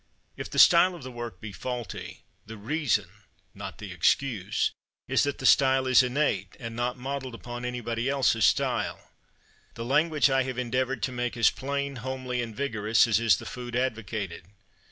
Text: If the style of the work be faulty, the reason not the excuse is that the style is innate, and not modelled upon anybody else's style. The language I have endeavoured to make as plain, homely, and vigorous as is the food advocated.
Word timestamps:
If 0.35 0.49
the 0.49 0.57
style 0.57 0.95
of 0.95 1.03
the 1.03 1.11
work 1.11 1.39
be 1.39 1.51
faulty, 1.51 2.23
the 2.47 2.57
reason 2.57 3.07
not 3.53 3.77
the 3.77 3.91
excuse 3.91 4.71
is 5.07 5.21
that 5.21 5.37
the 5.37 5.45
style 5.45 5.85
is 5.85 6.01
innate, 6.01 6.57
and 6.59 6.75
not 6.75 6.97
modelled 6.97 7.35
upon 7.35 7.65
anybody 7.65 8.09
else's 8.09 8.45
style. 8.45 9.11
The 9.75 9.85
language 9.85 10.27
I 10.27 10.41
have 10.41 10.57
endeavoured 10.57 11.03
to 11.03 11.11
make 11.11 11.37
as 11.37 11.51
plain, 11.51 11.97
homely, 11.97 12.41
and 12.41 12.55
vigorous 12.55 13.05
as 13.05 13.19
is 13.19 13.37
the 13.37 13.45
food 13.45 13.75
advocated. 13.75 14.45